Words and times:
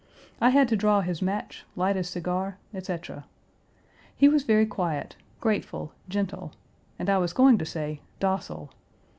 I 0.41 0.49
had 0.49 0.67
to 0.69 0.75
draw 0.75 1.01
his 1.01 1.21
match, 1.21 1.63
light 1.75 1.95
his 1.95 2.09
cigar, 2.09 2.57
etc. 2.73 3.23
He 4.17 4.27
was 4.27 4.41
very 4.41 4.65
quiet, 4.65 5.15
grateful, 5.39 5.91
gentle, 6.09 6.53
and, 6.97 7.07
I 7.07 7.19
was 7.19 7.33
going 7.33 7.59
to 7.59 7.65
say, 7.67 7.99
docile. 8.19 8.71